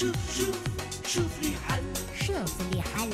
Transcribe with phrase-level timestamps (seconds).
[0.00, 0.58] شوف شوف
[1.06, 1.84] شوف لي حل
[2.26, 3.10] شوف لي حل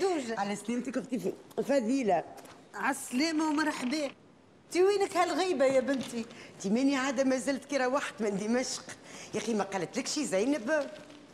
[0.00, 2.24] دوجه على سلامتك أختي ف- فضيلة.
[2.74, 4.04] عالسلامه ومرحبا.
[4.66, 8.84] انت وينك هالغيبة يا بنتي؟ انت ماني عادة ما زلت كي روحت من دمشق.
[9.34, 10.86] يا أخي ما قالت لك شي زينب؟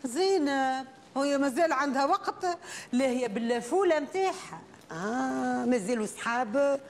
[0.04, 0.86] زينب؟
[1.16, 2.46] هي مازال عندها وقت.
[2.92, 4.60] لا هي باللافوله نتاعها
[4.92, 6.80] آه مازالوا صحاب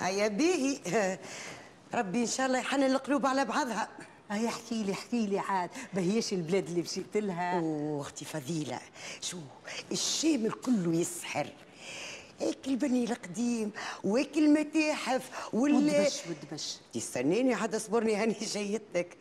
[0.00, 0.78] هيا باهي
[1.94, 3.88] ربي إن شاء الله يحنن القلوب على بعضها.
[4.32, 5.70] هيا احكي لي احكي لي عاد.
[5.94, 7.58] بهيش البلاد اللي مشيت لها.
[7.58, 8.80] أوه أختي فضيلة.
[9.20, 9.38] شو
[9.92, 11.46] الشام الكل يسحر.
[12.40, 13.70] هيك البني القديم
[14.04, 16.76] وهيك المتاحف وال ودبش ودبش.
[16.94, 19.16] تستنيني عاد اصبرني هاني جايتك.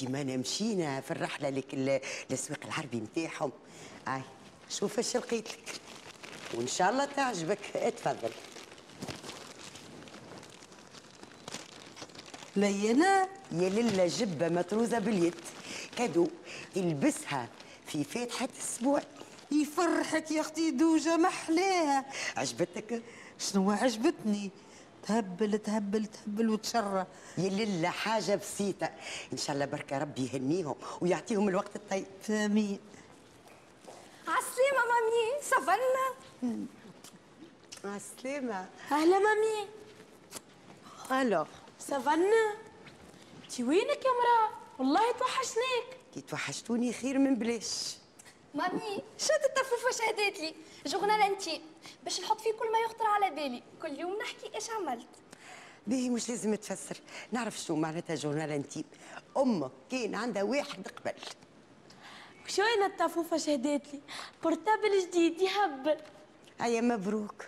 [0.00, 2.00] ديما مشينا في الرحلة لك ال-
[2.30, 3.52] الاسواق العربي نتاعهم
[4.08, 4.20] اي
[4.70, 5.80] شوف اش لقيت لك
[6.54, 7.58] وإن شاء الله تعجبك.
[7.74, 8.30] اتفضل.
[12.56, 15.34] لينا يا لله جبة مطروزة باليد.
[15.96, 16.28] كادو
[16.74, 17.48] تلبسها
[17.86, 19.02] في فاتحة أسبوع.
[19.50, 22.04] يفرحك يا أختي دوجة محلاها.
[22.36, 23.02] عجبتك؟
[23.38, 24.50] شنو عجبتني؟
[25.06, 27.06] تهبل تهبل تهبل وتشرى.
[27.38, 28.90] يا لله حاجة بسيطة.
[29.32, 32.06] إن شاء الله بركة ربي يهنيهم ويعطيهم الوقت الطيب.
[32.22, 32.78] فامين
[34.28, 36.08] عالسلامة مامي صفنا
[37.84, 39.68] مع السلامه أهلا مامي.
[41.22, 41.46] ألو.
[41.86, 42.54] صفنا
[43.44, 45.98] انتي وينك يا مرا؟ والله توحشناك.
[46.14, 47.96] كي توحشتوني خير من بلاش.
[48.54, 50.54] مامي شد الطفوفة شهدت لي؟
[50.86, 51.62] جورنال انتي.
[52.04, 53.62] باش نحط فيه كل ما يخطر على بالي.
[53.82, 55.06] كل يوم نحكي إيش عملت.
[55.86, 56.96] باهي مش لازم تفسر.
[57.32, 58.84] نعرف شنو معناتها جورنال انتيم
[59.36, 61.14] أمك كان عندها واحد قبل.
[62.46, 64.00] وشوين الطفوفة شهدت لي؟
[64.42, 65.96] بورتابل جديد يهبل.
[66.60, 67.44] هيا مبروك.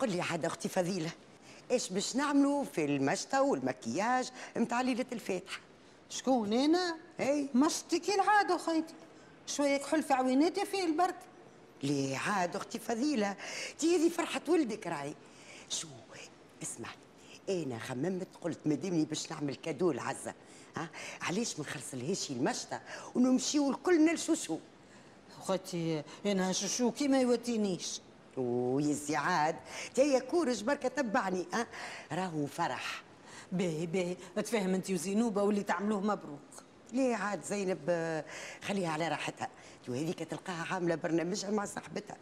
[0.00, 1.10] قل لي عاد أختي فضيلة
[1.72, 5.60] إيش باش نعملوا في المشطه والمكياج متاع ليلة الفاتحة؟
[6.10, 7.48] شكون؟ أنا؟ إي.
[7.54, 8.94] مشتي كي العاده خيتي
[9.46, 11.14] شوية كحول في عويناتي فيه البرد.
[11.82, 13.36] ليه عاد أختي فضيلة
[13.78, 15.14] تي هذه فرحة ولدك راهي.
[15.68, 15.88] شو؟
[16.62, 16.88] اسمع
[17.48, 20.34] أنا خممت قلت مادامني باش نعمل cadeau لعزة.
[20.76, 20.88] ها؟
[21.20, 22.80] علاش ما نخلصلهاش المشطه
[23.14, 24.58] ونمشيو الكل نلشوشو
[25.46, 28.00] خيتي أنا شو كي ما يوتينيش.
[28.36, 29.56] ويا زعاد
[29.94, 31.66] تيا كورج بركة تبعني ها؟
[32.12, 33.02] راهو فرح.
[33.52, 36.40] باهي باهي تفهم انت وزينوبه واللي تعملوه مبروك.
[36.92, 38.24] ليه عاد زينب؟
[38.62, 39.48] خليها على راحتها.
[39.86, 42.16] تو هذيك تلقاها عاملة برنامجها مع صاحبتها.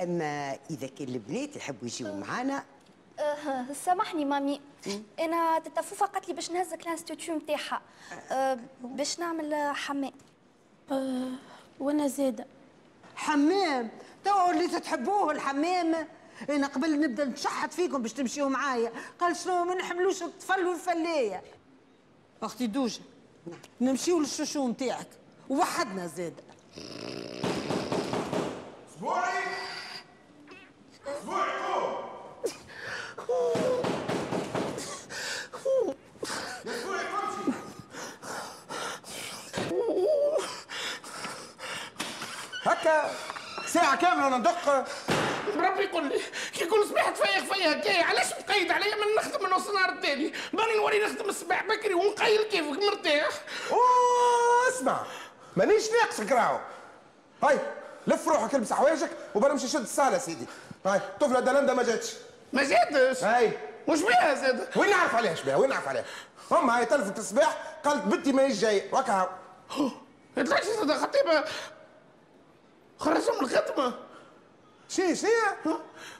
[0.00, 2.64] أما إذا كان البنات يحبوا يجيو معانا
[3.18, 4.60] أه سامحني مامي.
[5.20, 7.80] أنا تتفوفة قالت لي باش نهزك الانستيتيو نتاعها.
[8.30, 10.12] أه باش نعمل حمام
[10.92, 11.30] أه
[11.80, 12.46] وأنا زاده
[13.16, 13.90] حمام
[14.24, 16.08] تو اللي تحبوه الحمام
[16.50, 18.92] إنا قبل نبدأ نشحت فيكم باش تمشيوا معايا.
[19.20, 21.42] قال شنو ما نحملوش الطفل والفلاية.
[22.42, 23.00] أختي دوجة
[23.80, 25.08] نمشيو للشوشو نتاعك.
[25.50, 26.40] ووحدنا زاد
[28.90, 29.42] اسبوعي
[31.06, 31.50] اسبوعي
[33.28, 33.54] قوم
[36.66, 37.52] اسبوعي قمشي
[42.62, 43.10] هكا
[43.76, 44.86] ساعة كاملة ندق.
[45.56, 46.20] ربي يقول لي
[46.52, 50.32] كي يقول صباح تفيق فيا هكايا علاش مقيد عليا من نخدم من نص النهار الثاني.
[50.52, 53.28] باني نوري نخدم الصباح بكري ونقيل كيفك مرتاح.
[53.70, 55.00] أوه اسمع
[55.56, 56.58] مانيش ناقصك راهو.
[57.42, 57.58] هاي
[58.06, 60.46] لف روحك البس حوايجك وبرا نمشي شد الصالة سيدي.
[60.86, 62.12] هاي طفلة دلندا ما جاتش.
[62.52, 63.52] ما زادش هاي.
[63.86, 66.04] وش بيها زاد؟ وين نعرف عليها؟ شبيه وين نعرف عليها؟
[66.52, 69.38] امها هاي تلفت الصباح قالت بنتي ماهيش جاية وكا
[70.36, 71.44] يطلعش زاد خطيبة.
[72.98, 73.94] خرجوا من الخدمة.
[74.88, 75.26] شي شي؟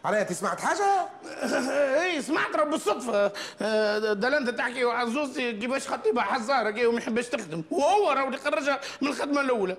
[0.05, 1.09] عليها أنت سمعت حاجة؟
[2.05, 3.33] اي سمعت راه بالصدفه
[3.63, 7.63] آه، دلندا تحكي على زوزتي كيفاش خطيبها حزاره كي وما يحبش تخدم.
[7.71, 9.77] وهو راه اللي خرجها من الخدمة الأولى.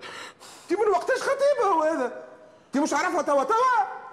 [0.72, 2.24] انت من وقتاش خطيبة هو هذا؟
[2.68, 3.56] انت مش عارفها توا توا؟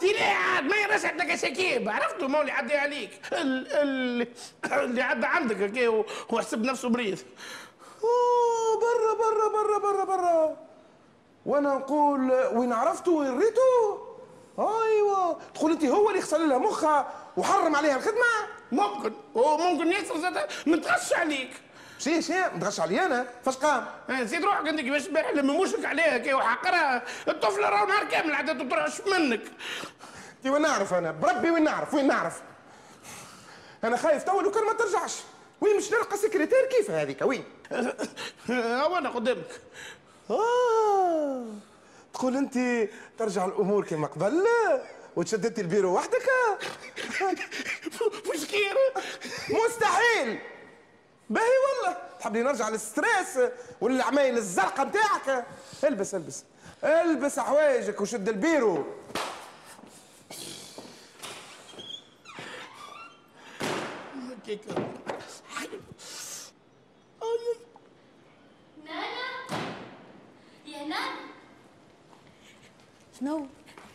[0.00, 3.10] تي لا عاد؟ ما يراش عندك شكيب عرفته؟ اللي عدى عليك.
[3.32, 4.28] ال- ال-
[4.72, 7.18] اللي عدى عندك هكا هو هو حسب نفسه مريض
[8.04, 10.56] أوه برا برا برا برا برا.
[11.46, 13.98] وأنا نقول وين عرفته وين ريته
[14.58, 15.38] أيوه.
[15.54, 18.24] تقول أنت هو اللي غسل لها مخها وحرم عليها الخدمة؟
[18.72, 19.12] ممكن.
[19.34, 21.50] وممكن ياسر زاد متغش عليك.
[21.98, 23.26] شي شي متغش علي أنا.
[23.44, 27.02] فاش قام؟ آه، نسيت روحك انت كيفاش البارح لما مشرك عليها كي وحقرها.
[27.28, 29.42] الطفلة راه نهار كامل عدت ترعش منك؟
[30.36, 32.42] انت وين نعرف أنا؟ بربي وين نعرف؟ وين نعرف؟
[33.84, 35.16] أنا خايف توا لو كان ما ترجعش.
[35.60, 37.44] وين مش نلقى سكرتير؟ كيف هذيك؟ وين؟
[38.50, 39.60] هو أنا قدامك.
[40.30, 41.44] آه.
[42.14, 42.88] تقول أنت
[43.18, 44.44] ترجع الأمور كما قبل؟
[45.16, 46.30] وتشددي البيرو وحدك؟
[48.50, 48.76] كير
[49.50, 50.38] مستحيل.
[51.30, 51.98] باهي والله.
[52.20, 53.38] تحبني نرجع لل stress
[53.80, 55.46] والعمايل الزرقاء نتاعك؟
[55.84, 56.44] البس البس.
[56.84, 58.84] البس حوايجك وشد البيرو.
[64.14, 65.13] نانا
[70.84, 71.14] يا نانا
[73.20, 73.46] شنو؟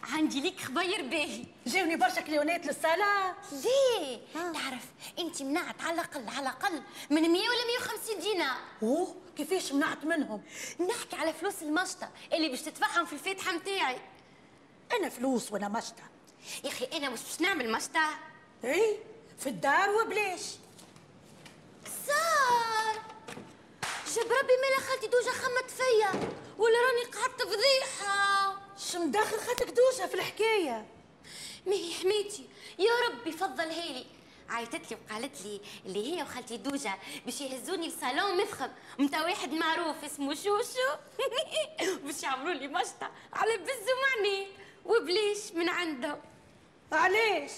[0.03, 3.35] عندي ليك خبير باهي جاوني برشا كليونات للصالة.
[3.51, 4.85] ليه؟ تعرف
[5.19, 8.57] انت منعت على الأقل على الأقل من 100 ولا 150 دينار.
[8.83, 10.41] أوه كيفاش منعت منهم؟
[10.89, 13.97] نحكي على فلوس المشطة اللي باش تدفعهم في الفاتحة متاعي.
[14.99, 16.03] أنا فلوس وأنا مشطة.
[16.63, 18.09] يا أخي أنا مش باش نعمل مشطة.
[18.63, 18.97] إي
[19.39, 20.41] في الدار وبلاش.
[22.07, 23.01] صار.
[24.15, 28.55] جاب ربي مالا خالتي دوجا خمت فيا ولا راني قعدت فضيحة.
[28.91, 30.85] شو مدخل خالتك دوشة في الحكاية؟
[31.65, 34.05] ما هي حميتي يا ربي فضلها لي.
[34.49, 38.69] عيطت لي وقالت لي اللي هي وخالتي دوجة باش يهزوني لصالون مفخم
[38.99, 40.89] متاع واحد معروف اسمه شوشو.
[42.05, 44.47] باش يعملوا لي مشطة على بزو معني
[44.85, 46.17] وبليش من عنده.
[46.91, 47.51] علاش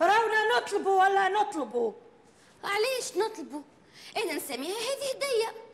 [0.00, 1.92] راونا نطلبوا ولا نطلبوا
[2.64, 3.62] علاش نطلبوا
[4.16, 5.67] أنا نسميها هذه هدية.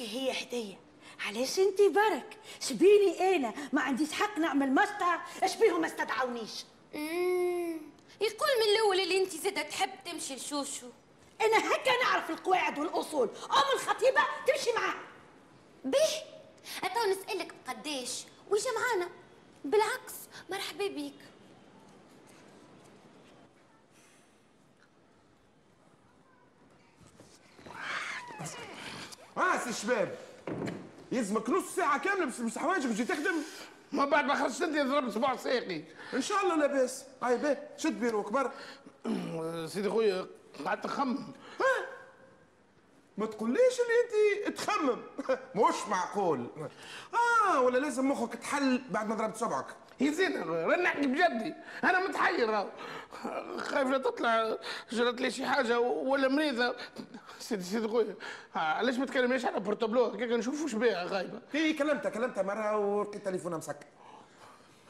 [0.00, 0.78] كي هي هدية.
[1.26, 3.54] علاش أنت برك؟ شبيني أنا.
[3.72, 6.64] ما عنديش حق نعمل مسطع اشبيهم ما استدعونيش.
[8.20, 10.86] يقول من الأول اللي أنت زادة تحب تمشي لشوشو.
[11.40, 13.30] أنا هكا نعرف القواعد والأصول.
[13.50, 14.94] أم الخطيبة تمشي معاه
[15.84, 16.10] به.
[16.84, 19.10] أتو نسألك بقداش ويجي معانا.
[19.64, 20.14] بالعكس
[20.50, 21.14] مرحبا بيك.
[28.40, 28.44] آه
[29.36, 30.18] سي الشباب.
[31.12, 33.34] يلزمك نص ساعة كاملة باش تلبس حوايجك وتجي تخدم.
[33.92, 35.82] ما بعد ما خرجت أنت ضربت صباع ساقي.
[36.14, 37.04] إن شاء الله لاباس.
[37.22, 37.58] هاي باه.
[37.76, 38.52] شد بيروك برا
[39.66, 40.26] سيدي خويا
[40.66, 41.18] قعدت نخمم
[43.18, 44.98] ما تقوليش اللي أنت تخمم.
[45.68, 46.46] مش معقول.
[47.48, 49.66] آه ولا لازم مخك تحل بعد ما ضربت صبعك.
[50.00, 51.54] هي زين راني نحكي بجدي.
[51.84, 52.50] أنا متحير.
[52.50, 52.68] راهو
[53.56, 54.56] خايف لا تطلع
[54.92, 56.76] جرت لي شي حاجة ولا مريضة.
[57.38, 58.14] سيدي سيدي خويا
[58.54, 61.40] علاش ما تكلمنيش على بورتابلو؟ هكاك نشوف واش بيها غايبة.
[61.52, 63.86] هي كلمتها كلمتها مرة ولقيت تليفونها مسكر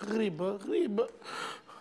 [0.04, 1.08] غريبة غريبة.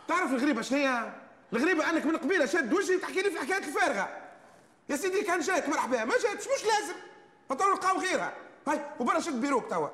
[0.07, 1.13] تعرف الغريبة شنو هي؟
[1.53, 4.09] الغريبة أنك من قبيلة شاد وجهي وتحكي لي في الحكايات الفارغة؟
[4.89, 6.95] يا سيدي كان جات مرحبا ما جاتش مش لازم.
[7.49, 8.33] فترى نلقاو غيرها.
[8.67, 9.89] هاي وبرا شد بيروك توا.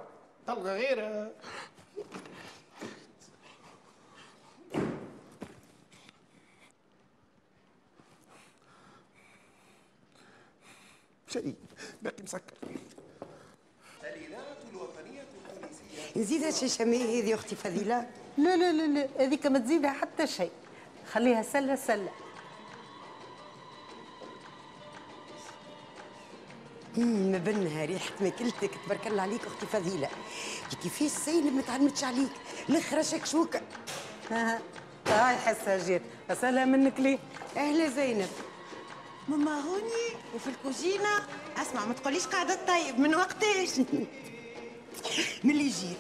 [0.48, 1.32] تلقى غيرها.
[11.36, 11.56] شيء
[12.01, 12.54] باقي مسكر.
[16.15, 18.10] نزيد شي شميه هذه أختي فضيلة.
[18.38, 20.51] لا لا لا لا هذيك ما تزيدها حتى شيء.
[21.12, 22.10] خليها سلة سلة.
[26.98, 30.10] مم، ما بينها ريحة ماكلتك تبارك الله عليك أختي فضيلة.
[30.84, 32.32] كيفاش زينب ما تعلمتش عليك.
[32.70, 33.62] الأخرى شكشوكة
[34.32, 34.62] ها
[35.08, 37.20] هاي حسها جيت أسألها منك ليه؟
[37.58, 38.30] أهلا زينب.
[39.27, 41.10] ماما هوني وفي الكوزينة.
[41.62, 43.00] أسمع ما تقوليش قاعدة طيب.
[43.00, 43.79] من وقتاش
[45.44, 45.98] من اللي جيت.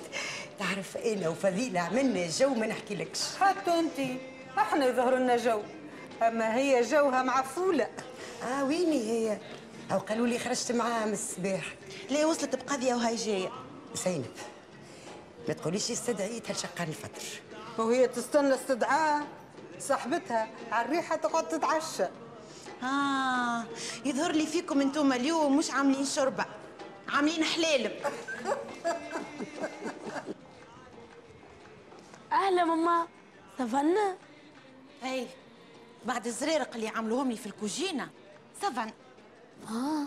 [0.59, 4.19] تعرف أنا وفضيلة عملنا جو ما نحكيلكش حتى انت.
[4.57, 5.61] أحنا يظهر لنا جو.
[6.21, 7.87] أما هي جوها معفولة.
[8.43, 9.37] آه ويني هي؟
[9.91, 11.75] أو قالوا لي خرجت معاها من الصباح
[12.09, 13.49] ليه وصلت بقضية وهي جاية؟
[14.05, 14.31] زينب
[15.47, 17.23] ما تقوليش استدعيتها لشقان الفطر.
[17.77, 19.27] وهي تستنى استدعاء؟
[19.79, 22.05] صاحبتها على الريحة تقعد تتعشى.
[22.83, 23.63] آه
[24.05, 26.45] يظهر لي فيكم أنتم اليوم مش عاملين شوربة
[27.09, 27.91] عاملين حلالب
[32.31, 33.07] أهلا ماما
[33.57, 34.17] سافانا؟
[35.03, 35.27] هاي
[36.05, 38.09] بعد الزريرق اللي عملوهم لي في الكوجينة
[38.61, 38.91] سفن
[39.69, 40.05] آه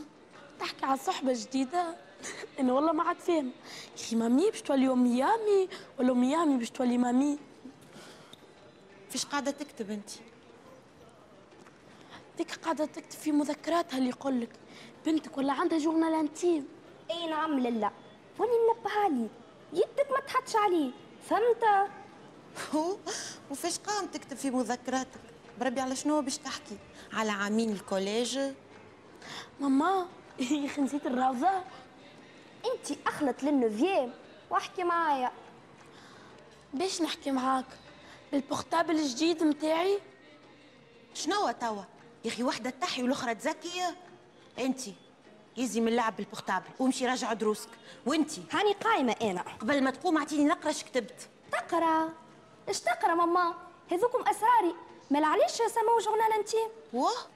[0.61, 1.97] تحكي عن صحبة جديدة؟
[2.61, 3.51] أنا والله ما عاد فاهم.
[3.99, 7.39] أخي مامي باش تولي ميامي ولا ميامي باش تولي مامي؟
[9.11, 10.11] فيش قاعدة تكتب انت
[12.39, 14.51] ديك قاعدة تكتب في مذكراتها اللي يقول لك
[15.07, 16.69] بنتك ولا عندها journal intime
[17.11, 17.91] إي نعم لله.
[18.39, 19.29] واني منبه عليه
[19.73, 20.91] يدك ما تحطش عليه.
[21.29, 21.91] فهمت؟
[22.75, 22.97] هو؟
[23.51, 25.21] وفيش قام تكتب في مذكراتك؟
[25.61, 26.77] بربي على شنو باش تحكي؟
[27.13, 28.39] على عامين ال collège؟
[29.61, 30.07] ماما
[30.51, 31.51] يا أخي نسيت الروضة
[32.67, 34.13] انت أخلط لل neuvième
[34.51, 35.33] واحكي معايا.
[36.75, 37.67] باش نحكي معاك؟
[38.33, 39.99] بال portable الجديد متاعي؟
[41.15, 41.98] شنو توا؟
[42.29, 43.83] يا أخي وحدة تحي والأخرى تزكي.
[44.59, 44.81] أنت
[45.57, 47.69] يزي من اللعب بال portable وامشي راجع دروسك.
[48.07, 49.45] وأنت؟ هاني قايمة أنا.
[49.61, 51.29] قبل ما تقوم أعطيني نقرا اش كتبت.
[51.53, 52.13] تقرأ؟
[52.69, 53.55] إيش تقرأ ماما؟
[53.93, 54.75] هذوكم أسراري.
[55.11, 57.27] مال علاش سموه جورنال انتيم واه؟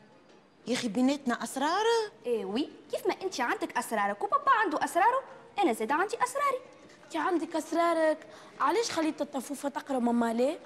[0.66, 1.84] يا أخي بيناتنا أسرار؟
[2.26, 2.68] إيه وي.
[2.92, 5.22] كيف ما أنت عندك أسرارك وبابا عنده أسراره
[5.58, 6.58] أنا زاد عندي أسراري.
[7.04, 8.26] أنت عندك أسرارك؟
[8.60, 10.58] علاش خليت الطفوفة تقرأ ماما ليه؟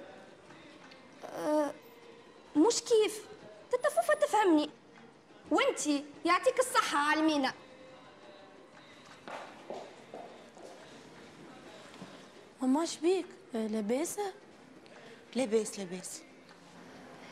[2.57, 3.26] مش كيف.
[3.73, 4.71] تتفوفة تفهمني
[5.51, 7.53] وانتي يعطيك الصحة عالمينا
[12.63, 14.33] ماما شبيك لاباسة؟
[15.35, 16.23] لاباس لاباس.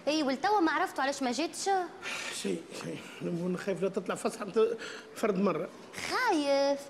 [0.09, 1.71] اي والتوا ما عرفتوا علاش ما جيتش؟
[2.35, 2.99] شيء شيء.
[3.57, 4.79] خايف لا تطلع فسحه بت-
[5.17, 5.69] فرد مرة.
[6.11, 6.81] خايف؟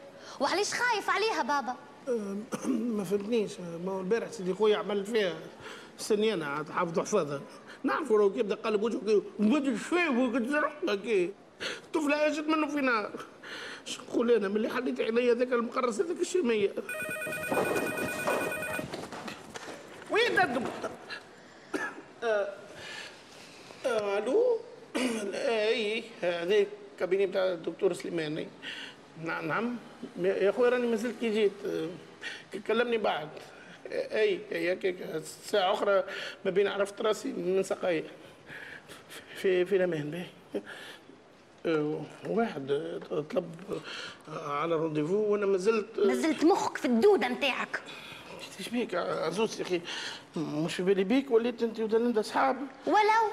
[0.41, 1.77] وعلاش خايف عليها بابا؟
[2.69, 3.61] ما فهمتنيش.
[3.61, 5.35] ما هو البارح سيدي خويا عمل فيها
[5.99, 7.41] سنيانة عاد حافظ حفاظها.
[7.85, 10.47] نعرفوا لو كيبدا قلب وجهه أدري شايف وقد
[11.95, 13.11] طفلة اجت منه في نار.
[13.87, 16.73] اش نقول أنا؟ ملي حليت عينيا ذاك المقرص هذاك الشمية
[20.11, 20.65] وين تدم
[22.23, 22.49] آه،
[23.87, 24.59] آه، ألو؟
[25.35, 28.49] أي هذاك كابيني بتاع الدكتور سليماني.
[29.25, 29.77] نعم نعم.
[30.23, 31.53] يا أخوي راني مازلت كي جيت.
[32.67, 33.29] كلمني بعد.
[33.93, 36.05] أي هكاك ساعة أخرى
[36.45, 38.05] ما بين عرفت راسي من سقايا
[39.37, 40.27] في في الأمان باهي
[42.27, 42.67] واحد
[43.31, 43.55] طلب
[44.29, 47.81] على رونديفو وأنا مازلت نزلت مخك في الدودة نتاعك.
[48.59, 49.81] إيش بيك؟ عزوز يا أخي
[50.37, 52.57] مش في بالي بيك وليت أنت ودلندا أصحاب.
[52.87, 53.33] ولو؟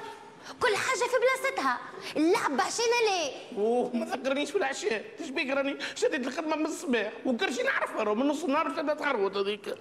[0.60, 1.78] كل حاجة في بلاصتها.
[2.16, 5.04] اللعب عشان ليه أوه ما تذكرنيش في العشاء.
[5.20, 7.12] إيش بيك راني شديت الخدمة من الصباح.
[7.26, 9.74] وكرشي نعرفها من نص النهار ابتدت تخربط هذيك.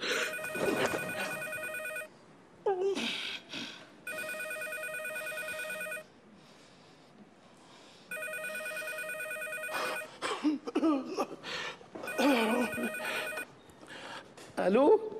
[14.60, 15.12] ألو؟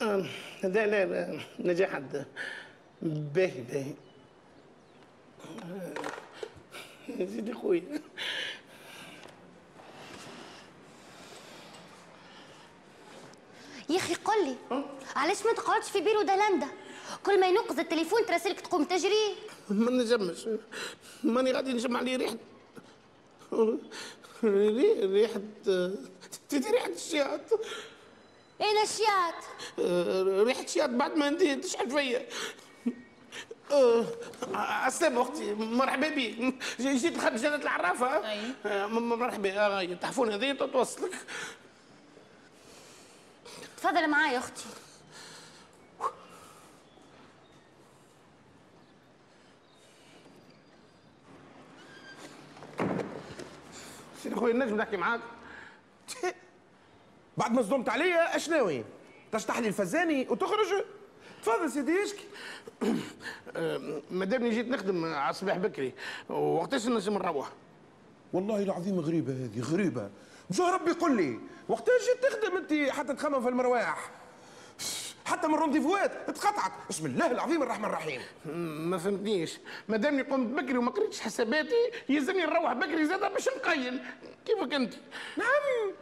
[0.00, 2.26] لا لا لا نجاح حد
[3.02, 3.94] باهي باهي.
[7.06, 8.00] سيدي خويا.
[13.88, 14.56] يا أخي قل لي
[15.16, 16.68] علاش ما تقعدش في بيرو دلندا
[17.26, 19.34] كل ما ينقز التليفون تراسلك تقوم تجري.
[19.70, 20.48] ما نجمش.
[21.24, 22.36] ماني غادي نجمع لي ريحة.
[24.44, 25.40] ري- ريحة
[26.48, 27.40] تدي ريحة الشياط.
[28.60, 29.44] أين الشيات
[29.78, 32.26] آه، ريحة شياط بعد ما انت تشحن فيا.
[34.86, 35.54] السلام أختي.
[35.54, 38.30] مرحبا بك جيت لخد جنة العرافة.
[38.32, 38.40] أي.
[38.66, 39.60] آه، م- مرحبا.
[39.60, 41.12] آه، تحفون هذه توصلك.
[43.76, 44.64] تفضل معايا أختي.
[54.22, 55.20] سيدي خويا نجم نحكي معاك.
[57.36, 58.84] بعد ما صدمت عليا اش ناوي
[59.32, 60.84] تشطح لي الفزاني وتخرج؟
[61.46, 62.24] تفضل سيدي اشكي
[64.10, 65.92] مادامني جيت نخدم على الصباح بكري
[66.28, 67.48] وقتاش نجم نروح
[68.32, 70.10] والله العظيم غريبة هذه غريبة.
[70.50, 71.38] بجاه ربي قل لي
[71.68, 74.10] وقتاش جيت تخدم أنت حتى تخمم في المرواح.
[75.24, 78.20] حتى من رونديفوات اتقطعت بسم الله العظيم الرحمن الرحيم.
[78.90, 79.58] ما فهمتنيش.
[79.88, 84.00] ما دامني قمت بكري وما قريتش حساباتي يلزمني نروح بكري زاد باش نقيل
[84.46, 84.94] كيفك أنت؟
[85.36, 85.92] نعم.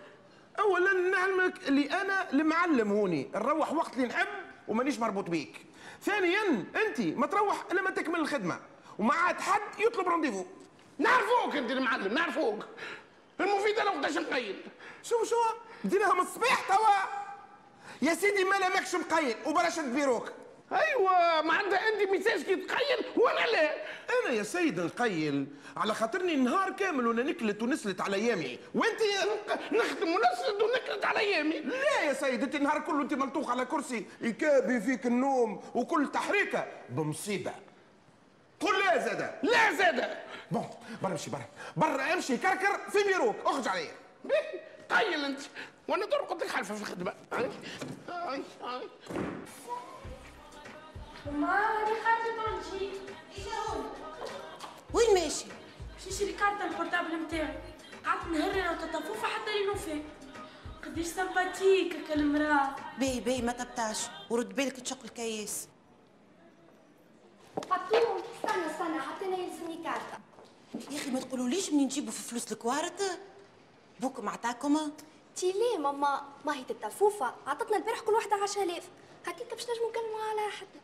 [0.59, 3.29] اولا نعلمك اللي أنا المعلم هوني.
[3.35, 5.67] نروح وقت اللي نحب ومانيش مربوط بيك.
[6.03, 8.61] ثانيا أنت ما تروح إلا ما تكمل الخدمة.
[8.99, 10.45] وما عاد حد يطلب rendez-vous
[10.99, 12.65] نعرفوك أنت المعلم نعرفوك
[13.41, 14.63] المفيد أنا وقتاش نقيل
[15.03, 15.37] شو شو
[15.85, 17.25] ديناها من الصباح توا.
[18.03, 20.33] يا سيدي مالا ماكش مقيل وبلاش بيروك
[20.75, 23.75] أيوه معناتها أنت ميسالش كي تقيل وأنا لا.
[24.25, 29.01] أنا يا سيد نقيل على خاطرني نهار كامل وأنا نكلت ونسلت على ايامي وأنت
[29.73, 34.07] نخدم ونسلت ونكلت على ايامي لا يا سيد أنت النهار كله أنت ملطوخ على كرسي.
[34.21, 37.53] يكابي فيك النوم وكل تحريكة بمصيبة.
[38.61, 39.35] قل لا زادة.
[39.43, 40.19] لا زادة.
[40.51, 40.71] bon
[41.03, 41.49] برا امشي برا.
[41.77, 43.93] برا امشي كركر في بيروك أخرج عليا
[44.91, 45.41] قيل أنت.
[45.89, 47.15] وأنا لك حالفه في الخدمة.
[54.95, 55.45] وين ماشي؟
[55.95, 57.59] باش نشري كارتة ال portable نتاعي
[58.05, 60.03] قعدت نهر أنا وتطفوفة حتى لي نوفي
[60.85, 63.99] قديش sympathique هكا المراه باهي باهي ما تبتعش.
[64.31, 65.69] ورد بالك تشق الكياس.
[67.57, 70.19] بطوم استنى استنى حتى أنا يلزمني كارتة
[70.91, 73.21] يا أخي ما تقولوليش منين نجيبوا في فلوس الكوارت؟
[74.01, 74.91] بوكم عطاكم
[75.37, 77.35] تي ليه ماما؟ ما هي تتفوفة.
[77.47, 78.89] عطتنا البارح كل واحدة 10000
[79.27, 80.84] هكاك باش نجمو نكلموا على حد.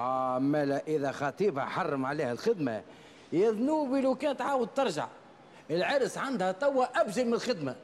[0.00, 2.82] آه مالا إذا خطيبها حرم عليها الخدمة.
[3.32, 5.08] يذنوبي لو كانت تعاود ترجع
[5.70, 7.76] العرس عندها توا أبجل من الخدمة.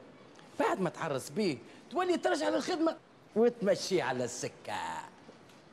[0.59, 1.57] بعد ما تعرس بيه
[1.91, 2.95] تولي ترجع للخدمة
[3.35, 4.77] وتمشي على السكة.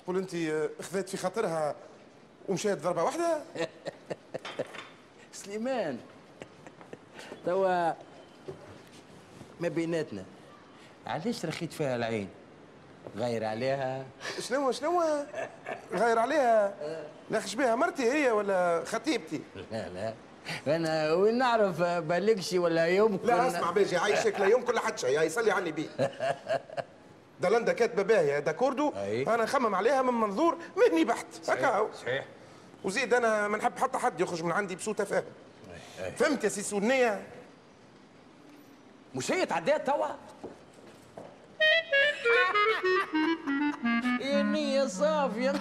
[0.04, 0.34] تقول أنت
[0.80, 1.74] أخذت في خاطرها
[2.48, 3.42] ومشيت ضربة واحدة؟
[5.32, 5.98] سليمان
[7.46, 7.92] توا
[9.60, 10.24] ما بيناتنا.
[11.06, 12.28] علاش رخيت فيها العين؟
[13.16, 14.04] غير عليها؟
[14.40, 15.02] شنو شنو
[15.94, 16.74] غير عليها.
[17.30, 19.40] لا بها مرتي هي ولا خطيبتي؟
[19.72, 20.14] لا لا.
[20.76, 25.20] أنا وين نعرف بالكشي ولا يمكن لا اسمع باجي عايشك لا يوم كل حد شيء
[25.20, 25.88] هاي صلي عني بيه.
[27.40, 31.26] دلندا كاتبة باهيه d'accord و أنا نخمم عليها من منظور مهني بحت.
[31.48, 32.24] هكا صحيح.
[32.84, 35.24] وزيد أنا ما نحب حتى حد يخرج من عندي بسوء تفاهم
[36.16, 37.22] فهمت يا سي سنية؟
[39.14, 40.06] مش هي تعديت توا؟
[44.20, 45.52] يا نية صافية.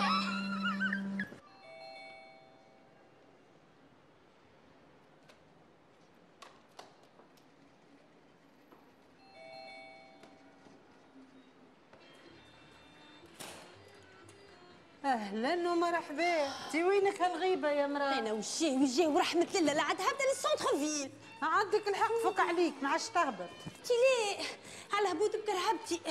[15.06, 19.74] أهلا ومرحبا انت وينك هالغيبة يا مرأة؟ أنا وجهي وجهي ورحمة الله.
[19.74, 22.14] لا عاد هبدا لل centre-ville عندك الحق.
[22.24, 22.74] فك عليك.
[22.82, 23.50] ما عادش تهبط.
[23.84, 24.46] تي ليه؟
[24.94, 26.02] على هبوط بكرهبتي.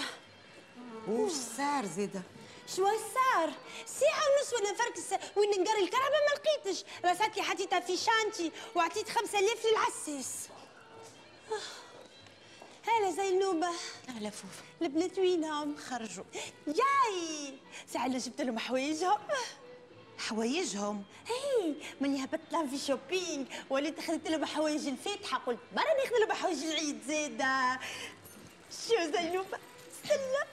[1.08, 2.22] وش صار زيده
[2.76, 3.50] شو صار؟
[3.86, 6.84] ساعة ونص وأنا نفركس وين نقري الكهرباء ما لقيتش.
[7.04, 10.48] رساتلي حطيتها في chantier وعطيت خمسة آلاف للعساس
[12.86, 13.68] هلا زينوبة
[14.08, 14.62] أهلا فوفا.
[14.82, 16.24] البنات وينهم؟ خرجوا.
[16.66, 17.54] جاي!
[17.92, 19.18] ساعة اللي جبت لهم حوايجهم.
[20.18, 25.38] حوايجهم؟ هي ماني هبطت لهم في shopping وليت أخذت لهم حوايج الفاتحة.
[25.38, 27.80] قلت برا ناخذ لهم حوايج العيد زادة
[28.88, 29.58] شو زينوبة
[30.04, 30.51] استنى.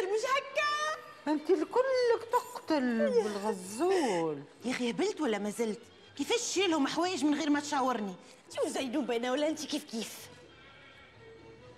[0.00, 4.42] يقتل مش هكا؟ انت الكلك تقتل بالغزول.
[4.64, 5.80] يا أخي هبلت ولا ما زلت؟
[6.16, 8.14] كيفاش تشريلهم حوايج من غير ما تشاورني؟
[8.56, 10.28] شو زينوبة أنا ولا انت كيف كيف؟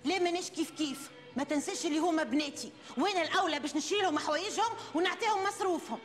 [0.05, 1.11] ليه مانيش كيف كيف.
[1.35, 2.71] ما تنساش اللي هما بناتي.
[2.97, 5.99] وين الأولى باش نشريلهم حوايجهم ونعطيهم مصروفهم.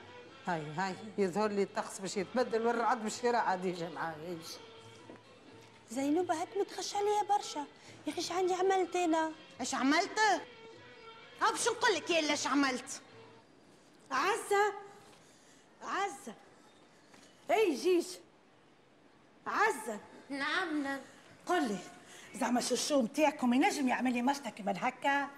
[0.46, 4.38] هاي هاي يظهر لي الطقس باش يتبدل والرعد بالشراء عاد يجي معايا
[5.90, 7.64] زينوبة هات متخش عليها برشا.
[8.06, 10.20] يا أخي عندي عملت أنا؟ إيش عملت؟
[11.42, 13.00] ها باش نقول لك يا إيش عملت؟
[14.10, 14.72] عزة
[15.82, 16.34] عزة.
[17.50, 18.06] إي جيج
[19.46, 20.00] عزة.
[20.28, 21.00] نعم نعم.
[21.46, 21.78] قل لي
[22.34, 25.28] زعما الشو نتاعكم ينجم يعمل لي مشتك من هكا؟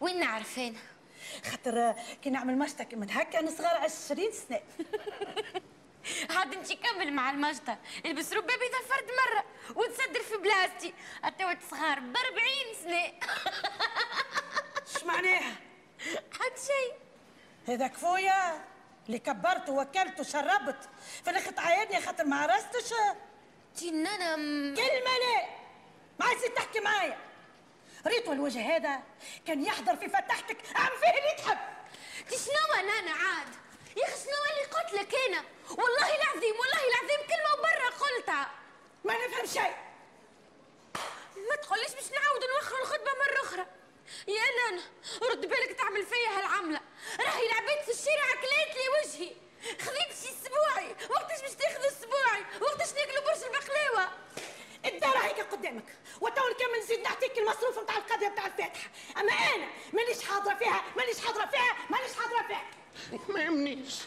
[0.00, 0.78] وين نعرف أنا؟
[1.50, 4.60] خاطر كي نعمل مشتك من هكا نصغر 20 سنة.
[6.30, 9.44] عاد انت كمل مع المجدة البس ربابي ذا فرد مرة
[9.76, 10.94] وتصدر في بلاستي.
[11.24, 12.48] التوا صغار ب 40
[12.84, 13.12] سنة.
[14.96, 15.54] اش معناها؟
[16.32, 16.94] حد شيء
[17.68, 18.64] هذاك خويا
[19.06, 20.88] اللي كبرت ووكلت وشربت.
[21.24, 22.92] في الآخر تعايرني خاطر ما عرستش.
[23.82, 24.36] أنا
[24.76, 25.48] كلمة لا.
[26.20, 27.18] ما عايز تحكي معايا.
[28.06, 29.00] ريتو الوجه هذا
[29.46, 30.56] كان يحضر في فتحتك.
[30.74, 31.58] عم فيه اللي تحب.
[32.30, 37.52] شنو أنا عاد؟ يا أخي شنو اللي قلت لك أنا؟ والله العظيم والله العظيم كلمه
[37.58, 38.50] وبرا قلتها.
[39.04, 39.76] ما نفهم شيء.
[41.50, 43.66] ما تقوليش باش نعاود نوخر الخطبه مرة أخرى.
[44.28, 44.82] يا نانا
[45.22, 46.80] رد بالك تعمل فيا هالعمله
[47.20, 49.32] راهي العباد في الشارع كلات لي وجهي.
[49.60, 54.08] خذيت شي اسبوعي وقتاش باش تاخذ اسبوعي وقتاش ناكلوا برش البقلاوه
[54.84, 55.96] الدار هيك قدامك.
[56.20, 58.90] وتو نكمل نزيد نعطيك المصروف نتاع القضية نتاع الفاتحة.
[59.16, 62.70] أما أنا مانيش حاضرة فيها مانيش حاضرة فيها مانيش حاضرة فيها.
[63.28, 64.02] ما يهمنيش.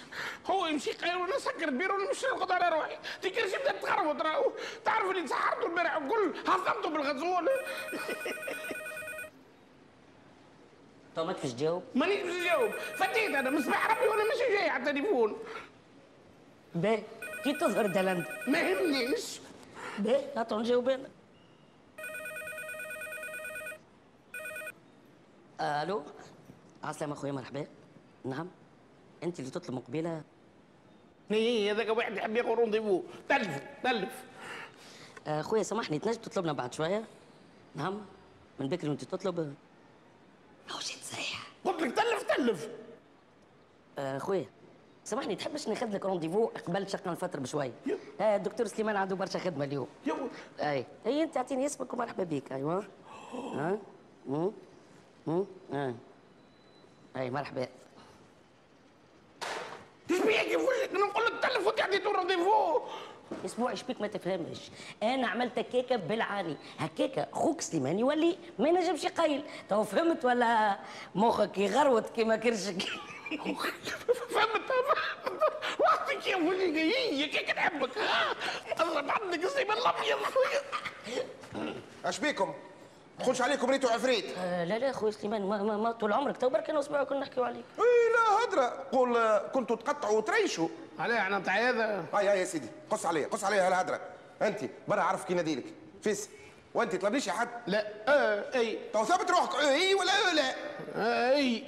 [0.46, 2.98] هو يمشي يقيل وأنا نسكر البيرو وأنا نمشي نرقد على روحي.
[3.22, 4.52] تكرش بدأت تخربط راهو.
[4.86, 7.50] تعرف اللي تسحرته البارح وكل هضمته بالغزول
[11.16, 13.50] تو ما تفش تجاوب مانيش باش نجاوب فتيت أنا.
[13.50, 15.38] مصباح ربي وأنا ماشي جاي على التليفون.
[16.76, 17.04] باهي
[17.44, 19.40] كي تظهر دلند ما يهمنيش.
[20.00, 21.10] باهي هاتوا نجاوب أنا.
[25.62, 26.04] ألو؟
[26.84, 27.68] عسلامة أخويا مرحبا.
[28.26, 28.48] نعم؟
[29.24, 30.22] أنت اللي تطلب مقبلة؟
[31.32, 34.24] إيه هذاك واحد يحب ياخذ rendez-vous تلف تلف.
[35.28, 37.04] آه، أخويا سامحني تنجم تطلبنا بعد شوية؟
[37.76, 38.02] نعم.
[38.60, 39.56] من بكري وأنت تطلب؟
[40.80, 42.70] جيت صحيح قلت لك تلف تلف.
[44.00, 44.46] آه، أخويا
[45.04, 47.72] سامحني تحبش ناخذ لك rendez-vous قبل شقان الفطر بشوي؟
[48.22, 49.88] آه الدكتور سليمان عنده برشا خدمة اليوم.
[50.60, 50.86] أي.
[51.06, 52.86] أي أنت أعطيني اسمك ومرحبا بك أيوه.
[53.34, 53.78] ها؟
[54.28, 54.52] مم.
[55.28, 55.46] مم.
[55.74, 55.96] آه.
[57.18, 57.68] أي مرحبا.
[60.54, 62.82] يقول لك نقول لك تلف عطيته rendez-vous
[63.46, 64.58] أسبوع إيش بيك ما تفهمش.
[65.04, 66.58] أنا عملت هكاكه بالعاني.
[66.80, 70.80] هكاكه خوك سليمان يولي ما ينجمش يقيل تو فهمت ولا؟
[71.16, 72.82] مخك يغروت كيما كرشك.
[74.30, 74.70] فهمت؟
[75.80, 77.90] وقتك يا ولي هي كيك نحبك
[78.80, 80.18] اضرب عندك الزيبان الأبيض.
[82.06, 82.54] اش بيكم؟
[83.20, 86.38] تخش عليكم ريتو عفريت آه لا لا خويا سليمان ما, ما, ما طول عمرك.
[86.38, 87.66] تو برك أنا أسبوع كنا نحكيو عليك.
[87.80, 88.84] اي لا هدرة.
[88.92, 90.68] قول آه، كنتوا تقطعوا وتريشوا.
[91.00, 92.06] عليه إحنا نتاع هذا.
[92.14, 92.68] هاي هاي يا سيدي.
[92.90, 94.00] قص عليا قص عليا هالهدرة
[94.42, 95.66] أنت برا عرف كي ناديلك
[96.02, 96.30] فيس.
[96.74, 98.80] وأنت طلبنيش يا حد لا آه أي.
[98.94, 99.56] تو ثبت روحك.
[99.56, 100.56] آه، اي ولا آه، لا.
[100.96, 101.64] آه أي.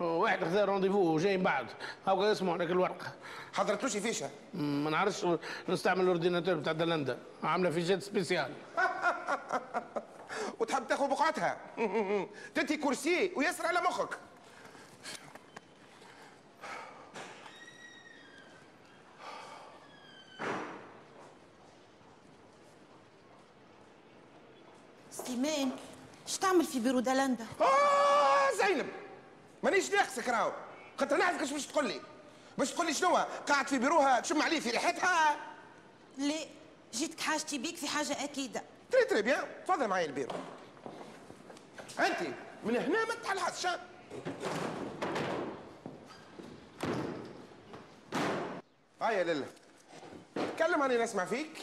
[0.00, 1.66] واحد خذا رونديفو جاي من بعد.
[2.06, 3.06] هاو اسمه هذاك الورقة.
[3.52, 5.26] حضرتوش فيشها ما نعرفش
[5.68, 7.18] نستعمل الاورديناتور بتاع دلندا.
[7.42, 8.50] عاملة في جيت سبيسيال.
[10.60, 11.56] وتحب تاخذ بقعتها.
[12.54, 14.18] تنتي كرسي ويسر على مخك.
[25.10, 25.70] سليمان
[26.26, 28.86] اش تعمل في بيرو دالندا؟ آه زينب
[29.62, 30.52] مانيش ناقصك راهو.
[30.98, 32.00] خاطر نعرفك اش باش تقول لي.
[32.58, 33.16] باش تقول لي شنو
[33.48, 35.36] قاعد في بيروها تشم عليه في ريحتها.
[36.18, 36.34] لا
[36.92, 38.62] جيتك حاجتي بيك في حاجة أكيدة.
[38.92, 40.32] très très bien تفضل معايا البيرو.
[42.00, 42.20] انت
[42.64, 43.80] من هنا ما تحلحسش ها؟
[49.02, 49.46] هاي يا لله
[50.56, 51.58] تكلم اني نسمع فيك.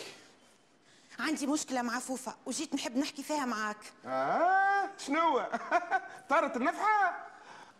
[1.20, 3.78] عندي مشكلة مع فوفا وجيت نحب نحكي فيها معاك.
[4.06, 5.42] آه شنو
[6.30, 7.28] طارت النفحة؟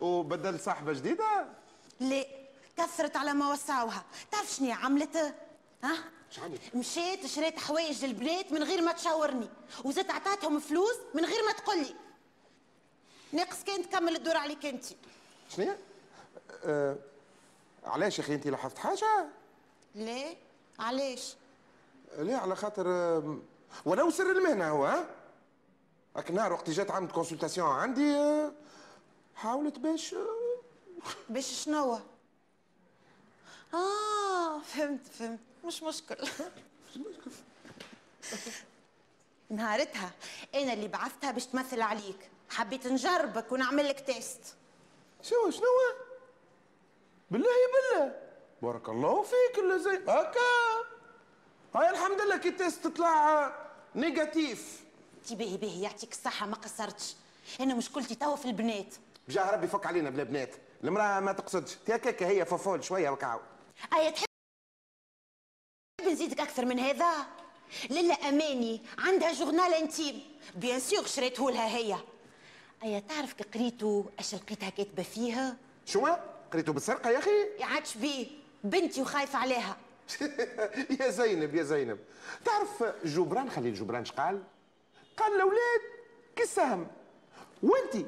[0.00, 1.46] وبدل صاحبة جديدة؟
[2.00, 2.24] لا
[2.76, 4.04] كثرت على ما وسعوها.
[4.30, 5.34] تعرف شنو عملت؟
[5.84, 5.94] ها؟
[6.74, 9.48] مشيت شريت حوايج للبنات من غير ما تشاورني
[9.84, 11.94] وزدت عطاتهم فلوس من غير ما تقولي
[13.32, 14.84] ناقص كان تكمل الدور عليك انت.
[15.56, 15.74] شنو
[16.64, 16.96] آه
[17.84, 19.26] علاش يا أخي أنت لاحظت حاجة؟
[19.94, 20.36] ليه
[20.78, 21.36] علاش؟
[22.18, 23.38] ليه على خاطر آه،
[23.84, 25.10] ولو سر المهنة هو ها؟
[26.16, 28.52] هاك النهار وقت جات عملت كونسلتاسيون عندي آه،
[29.34, 30.26] حاولت باش آه،
[31.28, 31.98] باش شنو
[33.74, 35.38] آه فهمت فهمت.
[35.64, 36.16] مش مشكل.
[39.50, 40.10] نهارتها
[40.54, 42.30] أنا اللي بعثتها باش تمثل عليك.
[42.50, 44.40] حبيت نجربك ونعمل لك test.
[45.22, 45.64] شو شنو؟
[47.30, 48.14] بالله بالله.
[48.62, 50.40] بارك الله فيك اللي زي هكا.
[51.74, 53.52] هاي الحمد لله كي test تطلع
[53.94, 54.84] négatif.
[55.26, 57.14] تي باهي باهي يعطيك الصحة ما قصرتش.
[57.60, 58.94] أنا مشكلتي توا في البنات.
[59.28, 60.54] بجاه ربي فك علينا بلا بنات.
[60.84, 61.74] المرأة ما تقصدش.
[61.74, 63.40] تي هكاك هي fofolle شوية وكاو
[63.92, 64.27] أيا تحب
[66.08, 67.26] نزيدك أكثر من هذا؟
[67.90, 70.22] للا أماني عندها journal intime
[70.56, 71.96] bien sûr شريته لها هي.
[72.84, 76.06] أيا تعرف كي قريته أش لقيتها كاتبة فيها؟ شو؟
[76.52, 78.26] قريته بالسرقة يا أخي؟ يعادش بيه
[78.64, 79.76] بنتي وخايفة عليها.
[81.00, 81.98] يا زينب يا زينب.
[82.44, 84.42] تعرف جبران خليل جبران شقال
[85.16, 85.80] قال؟ الاولاد
[86.36, 86.86] كالسهم
[87.62, 88.06] وأنتي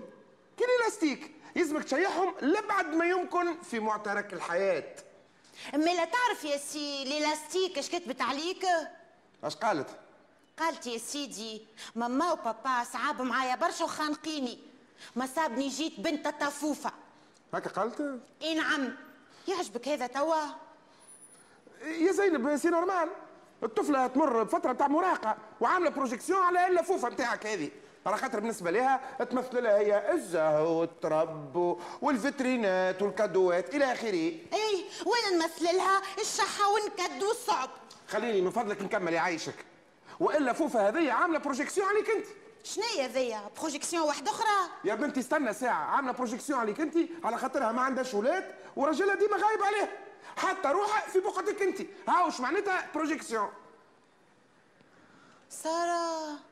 [0.57, 4.95] كي ال élastique يلزمك تشيحهم لأبعد ما يمكن في معترك الحياة.
[5.75, 8.67] اما لا تعرف يا سي ليلاستيك اش كتبت عليك؟
[9.45, 9.89] اش قالت؟
[10.59, 14.59] قالت يا سيدي ماما وبابا صعاب معايا برشا وخانقيني.
[15.17, 16.93] ما صابني جيت بنت طفوفه
[17.55, 18.97] هكا قالت؟ إي نعم.
[19.49, 20.47] يعجبك هذا توا؟
[21.83, 23.09] يا زينب c'est normal.
[23.63, 27.71] الطفلة تمر بفترة تاع مراهقه وعاملة projection على اللفوفه نتاعك هذه.
[28.07, 34.33] على خاطر بالنسبة لها تمثل لها هي الزهو والطرب والفيترينات والكادوات إلى آخره.
[34.53, 37.71] اي وأنا نمثل لها؟ الشحة والنكد والصعب.
[38.09, 39.55] خليني من فضلك نكمل يعيشك
[40.21, 42.27] وإلا فوفا هذه عاملة projection عليك أنت.
[42.65, 45.85] شنيا ذيا projection واحدة أخرى؟ يا بنتي استنى ساعة.
[45.85, 49.89] عاملة projection عليك أنت على خاطرها ما عندهاش ولاد وراجلها ديما غايب عليها
[50.37, 51.81] حتى روحها في بقعتك أنت.
[52.09, 53.49] ها وش معناتها projection
[55.49, 56.50] سارة.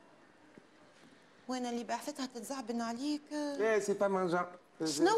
[1.49, 4.51] وأنا اللي بعثتها تتزعبن عليك؟ إيه c'est pas mon genre
[4.85, 5.15] شنو؟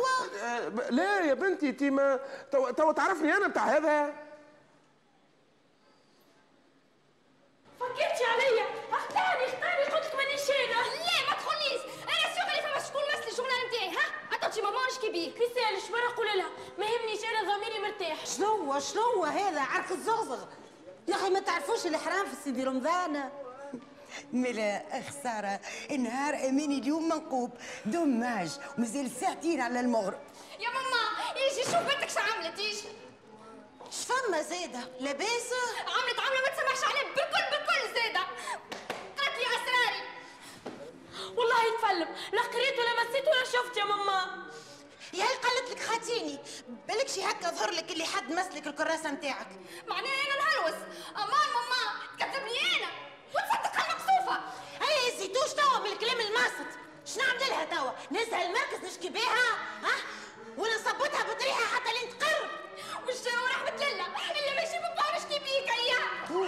[0.89, 2.19] لا يا بنتي انت ما
[2.51, 4.13] تو, تو تعرفني أنا بتاع هذا.
[7.79, 8.65] فكرتي عليا.
[8.91, 11.81] أختاري اختاري قلت لك مانيش أنا لا ما تخونيش.
[12.03, 15.31] أنا سيغ اللي فما شكون مثل الجورنال نتاعي ها؟ عطاتي ماما واش كبير.
[15.31, 18.25] كي سالش مرة قول لها؟ ما يهمنيش أنا ضميري مرتاح.
[18.25, 20.45] شنو؟ شنو هذا؟ عرق الزغزغ.
[21.07, 23.29] يا أخي ما تعرفوش الحرام في سيدي رمضان؟
[24.33, 25.59] ملا خسارة
[25.91, 27.51] النهار أماني اليوم منقوب.
[27.85, 30.21] دوماج ومازال ساعتين على المغرب.
[30.59, 32.87] يا ماما يجي شوف بنتك شو عملت يجي
[33.91, 38.25] شفما زاده لاباس عملت عملة ما تسمحش عليه بالكل بالكل زاده
[39.17, 40.03] قالت لي اسراري
[41.37, 44.51] والله يتفلم لا قريت ولا مسيت ولا شفت يا ماما.
[45.13, 46.39] يا هي قالت لك خاتيني.
[46.87, 49.47] بالك شي هكا ظهر لك اللي حد مسلك الكراسة نتاعك.
[49.87, 50.81] معناها أنا نهلوس.
[51.15, 53.10] أمان ماما تكذبني أنا.
[53.33, 54.39] وتصدق المقصوفه
[54.81, 56.69] هيا يزيدوش توا من الكلام الماسط.
[57.05, 59.47] شنو نعمل لها توا؟ نزها المركز نشكي بيها؟
[59.83, 59.95] ها؟
[60.57, 62.49] ولا نصبتها بطريحه حتى لين تقر
[63.07, 66.47] مش ورحمة الله اللي ماشي بابا نشكي بيك اياه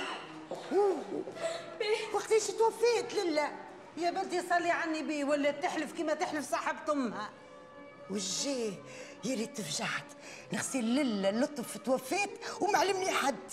[2.14, 3.52] وقتاش توفيت لله؟
[3.98, 7.30] يا بنتي صلي على النبي ولا تحلف كما تحلف صاحبة أمها.
[8.10, 8.74] وجيه
[9.24, 10.06] يا ريت تفجعت.
[10.54, 12.30] نغسل لله اللطف توفيت
[12.62, 13.52] وما علمني حد.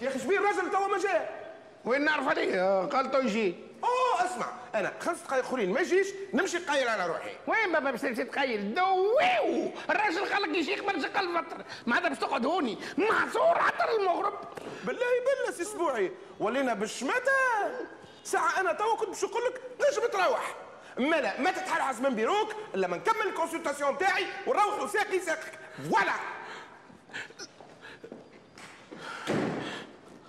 [0.00, 1.39] يا أخي شبيه الراجل توا ما جاء.
[1.84, 6.58] وين نعرف عليه؟ قال تو يجي أوه اسمع أنا خمس دقائق أخرين ما يجيش نمشي
[6.58, 7.30] قايل على روحي.
[7.46, 9.70] وين بابا باش تمشي تقيل دويو!
[9.90, 12.78] الراجل خلق يجي قبل شقل فترة ما عاد باش تقعد هوني.
[12.98, 14.34] معصور حتى المغرب.
[14.84, 16.12] بالله بالله سي السبوعي.
[16.40, 17.32] ولينا بالشماتة
[18.24, 20.54] ساعة أنا توا كنت باش نقول لك نجم تروح.
[20.98, 25.58] مالا ما تتحرعز من بيروك إلا ما نكمل ال consultations تاعي ونروحوا ساقي ساقك.
[25.90, 26.12] voilà!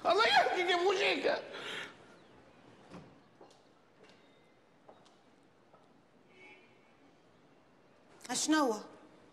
[0.05, 1.43] الله يحكي كيف وجهك
[8.29, 8.75] اشنو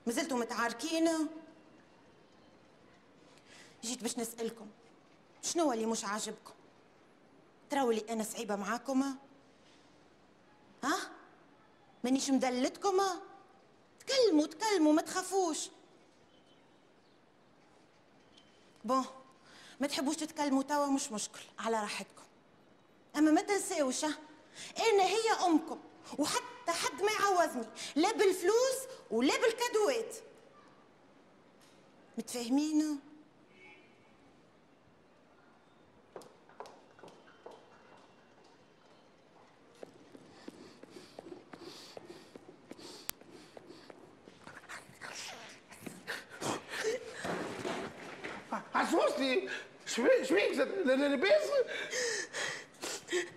[0.07, 1.09] مازلتوا متعاركين؟
[3.85, 4.67] جيت باش نسألكم
[5.43, 6.53] شنو اللي مش عاجبكم؟
[7.71, 9.03] تراو لي أنا صعيبة معاكم؟
[10.85, 10.99] ها؟
[12.05, 13.01] مانيش مدلتكم؟
[14.01, 15.69] تكلموا تكلموا ما تخافوش.
[18.85, 19.05] بون
[19.81, 21.41] ما تحبوش تتكلموا توا مش مشكل.
[21.59, 22.23] على راحتكم.
[23.17, 25.79] أما ما تنساوش أنا هي أمكم.
[26.19, 27.67] وحتى حد ما يعوضني.
[27.97, 28.79] لا بالفلوس
[29.11, 30.17] ولا بالكادوات
[32.19, 33.01] متفاهمين؟
[48.75, 49.49] عسوستي
[49.99, 51.51] شبيك شبيك لاباس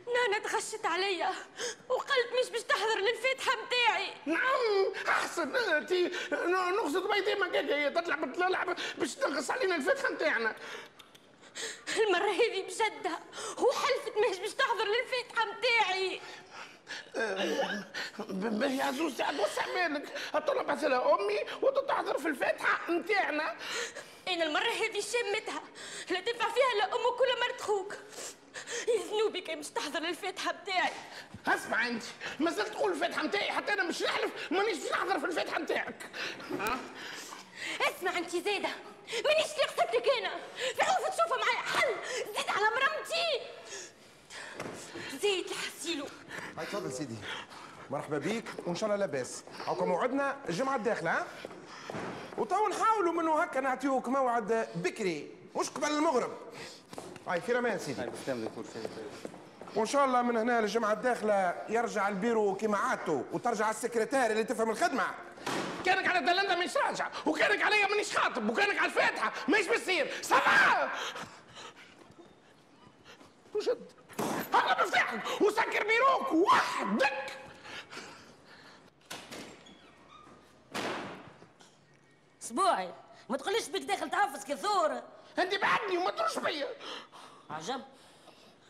[0.08, 1.32] نانا تغشت عليا
[1.90, 4.14] وقلت مش باش تحضر للفاتحة متاعي.
[4.26, 5.56] نعم أحسن.
[5.56, 5.94] انت
[6.78, 10.56] نقصد بيتي ما كيك هي تطلع بتلعب باش تنقص علينا الفتحه نتاعنا
[11.98, 13.20] المرة هذه بجدها
[13.58, 16.22] وحلفت مش باش تحضر للفاتحة متاعي.
[18.30, 23.56] باهي يا عزوز عاد وسع بالك الطلب مثلا أمي وتتحضر في الفاتحة نتاعنا
[24.28, 25.64] أنا المرة هذه شمتها.
[26.12, 27.94] لا تنفع فيها لا أمك ولا مرت خوك.
[28.88, 30.92] يا ذنوبي كي مش تحضر للفاتحة بتاعي.
[31.48, 32.04] اسمع أنت
[32.40, 36.10] ما زلت تقول الفاتحة نتاعي حتى أنا مش نحلف مانيش نحضر في الفاتحة نتاعك
[37.82, 38.70] اسمع أنت زاده
[39.10, 40.32] مانيش اللي قصدتك أنا.
[40.76, 41.96] في تشوفها معايا حل
[42.26, 43.42] زيد على مرمتي.
[45.22, 46.06] زيد الحسيلو
[46.58, 47.16] هاي تفضل سيدي.
[47.90, 49.44] مرحبا بيك وإن شاء الله لاباس.
[49.66, 51.28] هاكا موعدنا الجمعة الداخلة ها؟
[52.38, 55.41] وتوا نحاولوا منه هكا نعطيوك موعد بكري.
[55.56, 56.32] مش قبل المغرب.
[57.28, 58.10] هاي في رمان سيدي.
[59.76, 64.70] وإن شاء الله من هنا للجمعه الداخلة يرجع البيرو كما عادته وترجع السكرتير اللي تفهم
[64.70, 65.08] الخدمة.
[65.86, 69.34] كانك على دلندا مانيش راجع وكانك عليا مانيش خاطب وكانك على الفاتحة.
[69.48, 70.12] ماهيش بتصير.
[70.22, 70.40] سما
[73.56, 73.92] وشد.
[74.54, 75.42] هذا مفتاحك.
[75.42, 76.32] وسكر بيروك.
[76.34, 77.38] وحدك.
[82.42, 82.94] أسبوعي.
[83.30, 85.02] ما تقوليش بك داخل تعفس كثور.
[85.40, 86.68] انت بعدني وما تروش بيا.
[87.50, 87.82] عجب.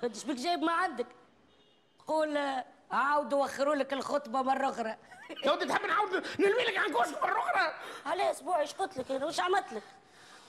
[0.01, 1.07] خدش بك جايب ما عندك؟
[1.99, 2.39] تقول
[2.91, 4.95] عاودوا وخروا لك الخطبة مرة أخرى.
[5.53, 7.73] ودي تحب نعاود نلوي لك عن كوشك مرة أخرى.
[8.05, 9.83] عليه أسبوع إيش قلت لك أنا وش عملت لك؟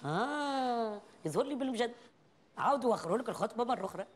[0.05, 1.95] آه يظهر لي بالمجد.
[2.59, 4.07] عاودوا وخروا لك الخطبة مرة أخرى.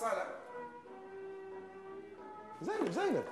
[0.00, 0.26] الصاله
[2.62, 3.24] زينب زينب.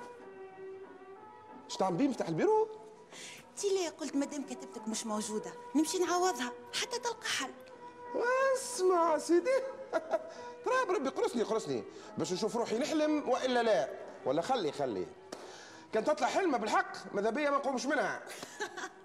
[1.65, 2.67] إيش تعمل بيه مفتاح البيرو؟
[3.57, 7.51] تي ليه قلت مادام كتبتك مش موجودة نمشي نعوضها حتى تلقى حل.
[8.55, 9.49] اسمع سيدي.
[10.65, 11.83] ترى بربي قرصني قرصني.
[12.17, 13.89] باش نشوف روحي نحلم وإلا لا.
[14.25, 15.07] ولا خلي خلي.
[15.93, 18.23] كان تطلع حلمة بالحق ماذا بيا ما نقومش منها.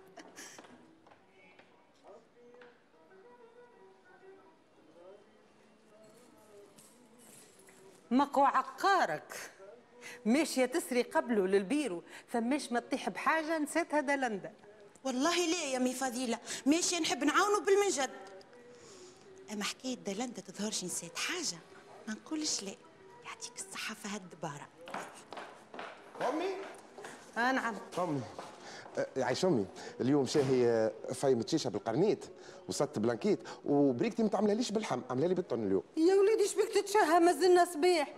[8.10, 9.50] مقوى عقارك.
[10.24, 14.52] ماشية تسري قبله للبيرو ثماش ما تطيح بحاجة نسيتها دلندا
[15.04, 18.10] والله لا يا مي فضيلة ماشي نحب نعاونو بالمنجد
[19.52, 21.58] أما حكاية دلندا تظهرش نسيت حاجة
[22.08, 22.74] ما نقولش لا
[23.24, 24.68] يعطيك الصحة في هالدباره
[26.28, 26.54] امي
[27.38, 27.74] آه نعم.
[27.98, 28.22] امي
[28.98, 29.66] أه، عايش أمي.
[30.00, 32.24] اليوم شاهي أه، فايمة شيشه بالقرنيت
[32.68, 33.38] وصدت بلانكيت.
[33.64, 35.82] وبريكتي ما تعملهاليش بالحم عامله لي بالطن اليوم.
[35.96, 38.14] يا وليدي شبيك تتشهى مازلنا صبيح.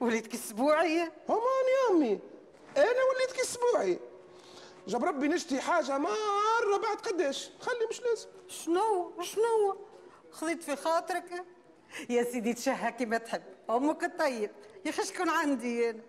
[0.00, 1.40] وليدك اسبوعية أمان
[1.74, 2.18] يا أمي.
[2.76, 3.98] أنا وليت كاسبوعي
[4.88, 8.28] جاب ربي نشتي حاجة مرة بعد قداش؟ خلي مش لازم.
[8.48, 9.76] شنو؟ شنو؟
[10.30, 11.44] خذيت في خاطرك.
[12.10, 13.42] يا سيدي تشهى كيما تحب.
[13.70, 14.50] أمك الطيب.
[14.84, 16.00] يا أخي شكون عندي أنا؟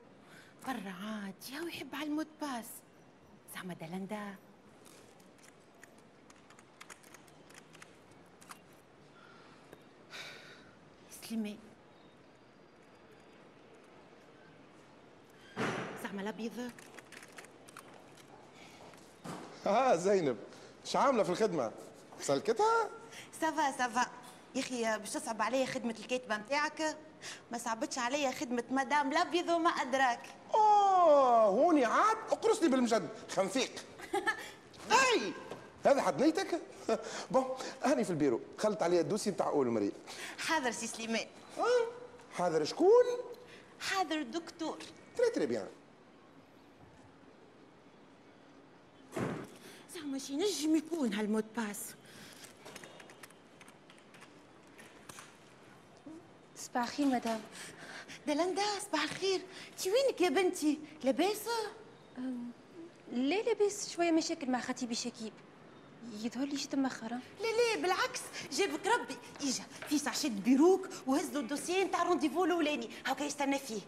[0.67, 2.65] برا عاد يا يحب على الموت باس
[3.55, 4.35] زعما دلندا
[11.21, 11.57] سليمان
[16.03, 16.71] زعما الأبيض.
[19.67, 20.37] آه زينب.
[20.85, 21.71] إيش عاملة في الخدمة؟
[22.19, 22.89] سلكتها؟
[23.41, 24.11] ça va ça va.
[24.55, 26.97] يا أخي باش تصعب عليا خدمة الكاتبة نتاعك
[27.51, 30.19] ما صعبتش عليا خدمة مدام الابيض وما أدراك.
[30.53, 33.09] اوه هوني عاد اقرصني بالمجد.
[33.29, 33.71] خنفيق
[34.91, 35.33] أي!
[35.85, 36.61] هذا حد نيتك؟
[37.31, 37.45] bon
[37.83, 38.41] هاني في البيرو.
[38.57, 39.91] خلت عليا ال dossier بتاع أول مريض.
[40.37, 41.27] حاضر سي سليمان.
[42.33, 43.05] حاضر شكون؟
[43.79, 44.77] حاضر دكتور.
[45.17, 45.67] très très bien
[49.95, 51.79] زعما شي نجم يكون هالموت باس
[56.65, 57.41] صباح الخير مدام.
[58.27, 61.41] دلندا صباح الخير انت وينك يا بنتي؟ لاباس؟
[63.11, 65.33] لا لاباس شوية مشاكل مع خطيبي شكيب.
[66.13, 68.21] يظهر لي جيت مأخرة لا لا بالعكس.
[68.51, 69.17] جابك ربي.
[69.41, 72.89] إجا في ساعة بيروك وهز له ال dossier نتاع rendez-vous الأولاني.
[73.05, 73.81] هاكا يستنى فيه.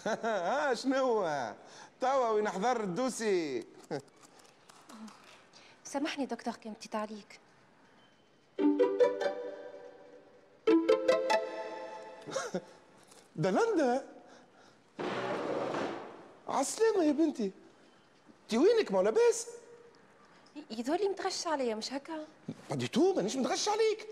[0.06, 1.24] ها شنو
[2.00, 3.64] توا وين حضر ال dossier.
[5.84, 7.40] سامحني دكتور كلمتي عليك
[13.36, 14.06] دلندا
[16.48, 17.50] عالسلامة يا بنتي.
[18.42, 19.46] انت وينك ما لاباس
[20.70, 22.26] يظهر لي متغش عليا مش هكا؟
[22.70, 24.06] با تو مانيش متغش عليك.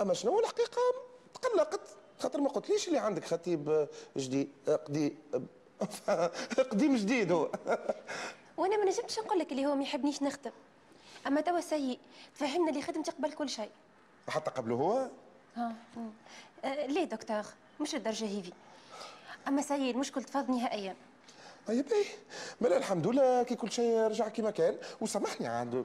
[0.00, 0.80] أما شنو الحقيقة؟
[1.42, 1.80] تقلقت
[2.20, 5.18] خاطر ما قلتليش اللي عندك خطيب جديد قديم
[6.70, 7.32] قديم جديد.
[7.32, 7.50] هو
[8.56, 10.50] وأنا ما نجمتش نقول لك اللي هو ما يحبنيش نخدم.
[11.26, 11.98] اما توا سيء
[12.34, 13.70] تفهمنا اللي خدمتي قبل كل شيء.
[14.28, 15.08] حتى قبله هو؟
[15.56, 15.74] ها.
[16.64, 17.42] آه ليه دكتور؟
[17.80, 18.52] مش الدرجه هذي
[19.48, 20.96] اما سيء المشكل تفض نهائيا.
[21.66, 22.04] طيب إيه.
[22.60, 24.76] ملا الحمد لله كي كل شيء رجع كما كان.
[25.00, 25.84] وسامحني عاد.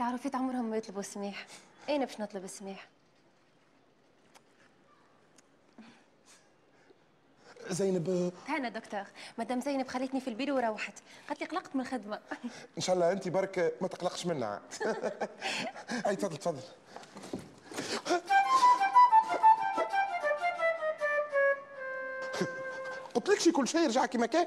[0.00, 1.46] العروفات عمرهم ما يطلبوا السماح.
[1.88, 2.88] أنا باش نطلب السماح؟
[7.70, 8.32] زينب.
[8.48, 9.04] هانا دكتور.
[9.38, 10.94] مدام زينب خلتني في البيرو وروحت.
[11.28, 12.20] قالت لي قلقت من الخدمة.
[12.76, 14.60] إن شاء الله انت برك ما تقلقش منها.
[16.06, 16.60] أي تفضل تفضل.
[23.14, 24.46] قلت لكش كل شيء يرجع كما كان